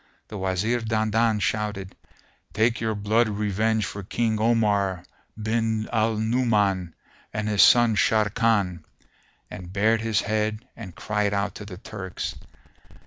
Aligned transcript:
The 0.29 0.37
Wazir 0.39 0.79
Dandan 0.79 1.39
shouted, 1.39 1.95
"Take 2.53 2.81
your 2.81 2.95
blood 2.95 3.29
revenge 3.29 3.85
for 3.85 4.01
King 4.01 4.39
Omar 4.39 5.03
bin 5.39 5.87
al 5.93 6.15
Nu'uman 6.17 6.95
and 7.31 7.47
his 7.47 7.61
son 7.61 7.95
Sharrkan!"; 7.95 8.83
and 9.51 9.71
bared 9.71 10.01
his 10.01 10.21
head 10.21 10.67
and 10.75 10.95
cried 10.95 11.35
out 11.35 11.53
to 11.53 11.65
the 11.65 11.77
Turks. 11.77 12.33